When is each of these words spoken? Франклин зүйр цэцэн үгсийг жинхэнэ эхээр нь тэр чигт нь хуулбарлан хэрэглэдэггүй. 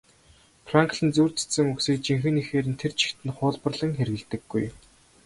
Франклин 0.69 1.09
зүйр 1.15 1.31
цэцэн 1.39 1.65
үгсийг 1.71 1.99
жинхэнэ 2.07 2.39
эхээр 2.43 2.67
нь 2.69 2.79
тэр 2.81 2.93
чигт 2.99 3.19
нь 3.27 3.35
хуулбарлан 3.37 3.93
хэрэглэдэггүй. 3.95 4.65